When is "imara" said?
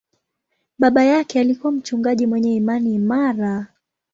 2.93-3.67